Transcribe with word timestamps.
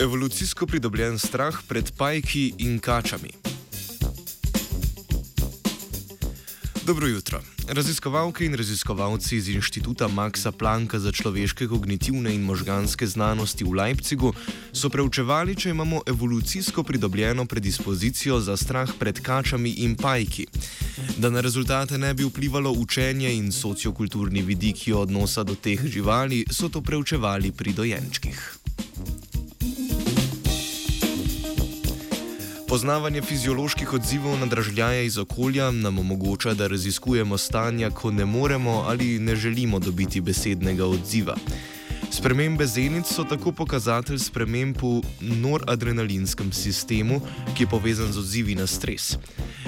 Evolucijsko 0.00 0.66
pridobljen 0.66 1.18
strah 1.18 1.58
pred 1.68 1.92
pajki 1.96 2.54
in 2.58 2.78
kačami. 2.78 3.28
Dobro 6.86 7.06
jutro. 7.06 7.42
Raziskovalke 7.68 8.46
in 8.46 8.54
raziskovalci 8.54 9.36
iz 9.36 9.48
inštituta 9.48 10.08
Maxa 10.08 10.52
Plancka 10.52 10.98
za 10.98 11.12
človeške 11.12 11.68
kognitivne 11.68 12.34
in 12.34 12.42
možganske 12.42 13.06
znanosti 13.06 13.64
v 13.64 13.74
Leipzigu 13.74 14.32
so 14.72 14.88
preučevali, 14.88 15.56
če 15.56 15.70
imamo 15.70 16.00
evolucijsko 16.06 16.82
pridobljeno 16.82 17.44
predispozicijo 17.44 18.40
za 18.40 18.56
strah 18.56 18.88
pred 18.98 19.20
kačami 19.20 19.70
in 19.70 19.96
pajki. 19.96 20.46
Da 21.18 21.30
na 21.30 21.40
rezultate 21.40 21.98
ne 21.98 22.14
bi 22.14 22.24
vplivalo 22.24 22.72
učenje 22.72 23.34
in 23.34 23.52
sociokulturni 23.52 24.42
vidiki 24.42 24.92
odnosa 24.92 25.44
do 25.44 25.54
teh 25.54 25.84
živali, 25.86 26.44
so 26.50 26.68
to 26.68 26.80
preučevali 26.80 27.52
pri 27.52 27.72
dojenčkih. 27.72 28.59
Poznavanje 32.70 33.18
fizioloških 33.22 33.92
odzivov 33.92 34.38
na 34.38 34.46
dražljaje 34.46 35.06
iz 35.06 35.18
okolja 35.18 35.70
nam 35.70 35.98
omogoča, 35.98 36.54
da 36.54 36.68
raziskujemo 36.70 37.38
stanja, 37.38 37.90
ko 37.90 38.10
ne 38.10 38.24
moremo 38.24 38.84
ali 38.86 39.18
ne 39.18 39.36
želimo 39.36 39.78
dobiti 39.78 40.20
besednega 40.20 40.86
odziva. 40.86 41.34
Spremembe 42.10 42.66
zenic 42.66 43.10
so 43.10 43.24
tako 43.24 43.52
pokazatelj 43.52 44.18
sprememb 44.18 44.76
v 44.82 45.02
noradrenalinskem 45.20 46.52
sistemu, 46.52 47.20
ki 47.56 47.62
je 47.62 47.70
povezan 47.70 48.12
z 48.12 48.18
odzivi 48.18 48.54
na 48.54 48.66
stres. 48.66 49.16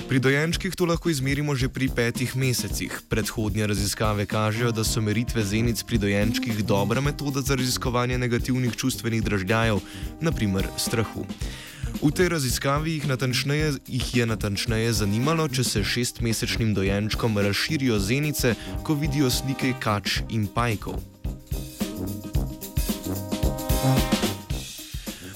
Pri 0.09 0.21
dojenčkih 0.21 0.75
to 0.75 0.87
lahko 0.87 1.11
izmerimo 1.11 1.55
že 1.55 1.69
pri 1.69 1.89
petih 1.89 2.37
mesecih. 2.37 3.01
Predhodnje 3.09 3.67
raziskave 3.67 4.27
kažejo, 4.27 4.71
da 4.71 4.85
so 4.85 5.03
meritve 5.03 5.43
zenic 5.43 5.83
pri 5.83 5.99
dojenčkih 5.99 6.65
dobra 6.65 7.01
metoda 7.01 7.43
za 7.43 7.55
raziskovanje 7.55 8.19
negativnih 8.19 8.77
čustvenih 8.77 9.23
dražljajev, 9.23 9.83
naprimer 10.21 10.67
strahu. 10.79 11.27
V 12.01 12.11
tej 12.11 12.29
raziskavi 12.29 12.97
jih, 12.97 13.05
jih 13.87 14.17
je 14.17 14.27
natančneje 14.27 14.93
zanimalo, 14.93 15.49
če 15.49 15.65
se 15.65 15.85
šestmesečnim 15.85 16.73
dojenčkom 16.75 17.39
razširijo 17.39 17.99
zenice, 17.99 18.55
ko 18.83 18.95
vidijo 18.95 19.31
slike 19.31 19.75
kač 19.81 20.23
in 20.31 20.47
pajkov. 20.47 21.03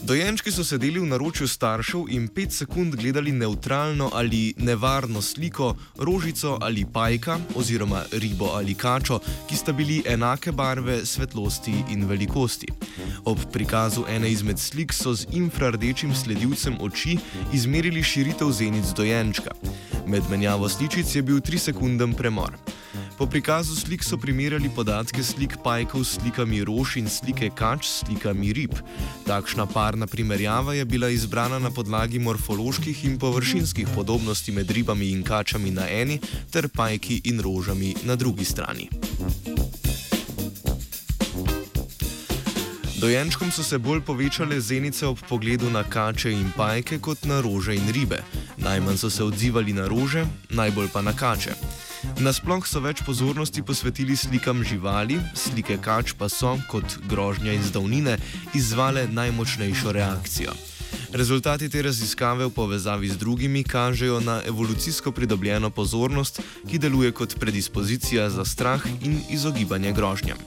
Dojenčki 0.06 0.52
so 0.54 0.62
sedeli 0.62 1.00
v 1.02 1.08
naročju 1.10 1.48
staršev 1.50 2.04
in 2.14 2.28
pet 2.30 2.52
sekund 2.54 2.94
gledali 2.94 3.32
neutralno 3.32 4.06
ali 4.14 4.54
nevarno 4.56 5.22
sliko, 5.22 5.74
rožico 5.98 6.58
ali 6.62 6.84
pajka, 6.92 7.38
oziroma 7.54 8.04
ribo 8.12 8.52
ali 8.54 8.74
kačo, 8.74 9.18
ki 9.48 9.56
sta 9.56 9.72
bili 9.72 10.02
enake 10.06 10.52
barve, 10.52 11.00
svetlosti 11.06 11.74
in 11.90 12.06
velikosti. 12.06 12.70
Ob 13.24 13.38
prikazu 13.52 14.06
ene 14.08 14.30
izmed 14.30 14.62
slik 14.62 14.94
so 14.94 15.14
z 15.14 15.26
infrardečim 15.32 16.14
sledilcem 16.14 16.78
oči 16.80 17.18
izmerili 17.52 18.02
širitev 18.02 18.52
zenic 18.52 18.94
dojenčka. 18.96 19.50
Med 20.06 20.22
menjavo 20.30 20.68
sličic 20.68 21.14
je 21.14 21.22
bil 21.22 21.42
3-sekunden 21.42 22.14
premor. 22.14 22.54
Po 23.18 23.26
prikazu 23.26 23.76
slik 23.76 24.04
so 24.04 24.18
primerjali 24.20 24.68
podatke 24.68 25.22
slik 25.24 25.56
pajkov 25.64 26.04
s 26.04 26.20
slikami 26.20 26.60
rož 26.68 26.98
in 27.00 27.08
slike 27.08 27.48
kač 27.56 27.88
s 27.88 28.04
slikami 28.04 28.52
rib. 28.52 28.76
Takšna 29.24 29.64
parna 29.66 30.04
primerjava 30.06 30.74
je 30.76 30.84
bila 30.84 31.08
izbrana 31.08 31.58
na 31.58 31.70
podlagi 31.72 32.18
morfoloških 32.18 33.04
in 33.04 33.16
površinskih 33.18 33.88
podobnosti 33.94 34.52
med 34.52 34.70
ribami 34.70 35.10
in 35.16 35.24
kačami 35.24 35.72
na 35.72 35.88
eni 35.88 36.20
ter 36.52 36.68
pajki 36.68 37.22
in 37.24 37.40
rožami 37.40 37.94
na 38.04 38.20
drugi 38.20 38.44
strani. 38.44 38.92
Dojenčkom 43.00 43.48
so 43.50 43.64
se 43.64 43.78
bolj 43.78 44.04
povečale 44.04 44.60
zenice 44.60 45.06
ob 45.06 45.18
pogledu 45.28 45.70
na 45.70 45.84
kače 45.88 46.32
in 46.32 46.52
pajke 46.56 47.00
kot 47.00 47.24
na 47.24 47.40
rože 47.40 47.72
in 47.76 47.88
ribe. 47.92 48.20
Najmanj 48.60 48.96
so 48.96 49.10
se 49.10 49.24
odzivali 49.24 49.72
na 49.72 49.88
rože, 49.88 50.26
najbolj 50.50 50.88
pa 50.92 51.00
na 51.02 51.16
kače. 51.16 51.56
Nasploh 52.20 52.64
so 52.66 52.80
več 52.80 53.02
pozornosti 53.06 53.62
posvetili 53.62 54.16
slikam 54.16 54.62
živali, 54.64 55.18
slike 55.34 55.76
kač 55.82 56.14
pa 56.18 56.30
so, 56.32 56.56
kot 56.70 56.98
grožnja 57.10 57.52
iz 57.52 57.70
davnine, 57.74 58.16
izzvale 58.56 59.06
najmočnejšo 59.12 59.92
reakcijo. 59.92 60.56
Rezultati 61.12 61.68
te 61.68 61.82
raziskave 61.82 62.46
v 62.46 62.54
povezavi 62.56 63.08
z 63.08 63.16
drugimi 63.20 63.64
kažejo 63.64 64.20
na 64.20 64.40
evolucijsko 64.46 65.12
pridobljeno 65.12 65.70
pozornost, 65.70 66.40
ki 66.70 66.78
deluje 66.78 67.12
kot 67.12 67.38
predispozicija 67.40 68.30
za 68.30 68.44
strah 68.44 68.82
in 69.02 69.20
izogibanje 69.30 69.92
grožnjam. 69.92 70.38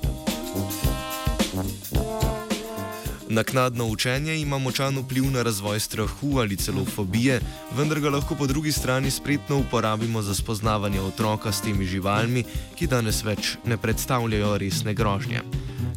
Naknadno 3.32 3.86
učenje 3.86 4.42
ima 4.42 4.58
močan 4.58 4.98
vpliv 4.98 5.32
na 5.32 5.44
razvoj 5.44 5.80
strahu 5.80 6.40
ali 6.40 6.58
celo 6.58 6.86
fobije, 6.86 7.42
vendar 7.78 8.00
ga 8.00 8.10
lahko 8.10 8.36
po 8.36 8.48
drugi 8.48 8.72
strani 8.72 9.12
spretno 9.12 9.58
uporabimo 9.58 10.22
za 10.22 10.36
spoznavanje 10.36 11.02
otroka 11.02 11.52
s 11.52 11.62
temi 11.62 11.86
živalmi, 11.86 12.44
ki 12.76 12.88
danes 12.88 13.24
več 13.24 13.58
ne 13.66 13.78
predstavljajo 13.78 14.58
resne 14.58 14.94
grožnje. 14.94 15.42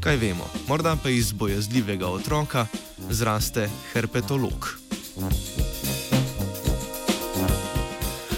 Kaj 0.01 0.17
vemo, 0.17 0.51
morda 0.69 0.97
pa 1.03 1.09
iz 1.09 1.33
bojazljivega 1.33 2.07
otroka 2.07 2.67
zraste 3.11 3.69
herpetolog. 3.93 4.79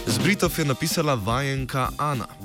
Z 0.06 0.18
Britov 0.22 0.52
je 0.58 0.64
napisala 0.64 1.14
vajenka 1.14 1.88
Ana. 1.98 2.43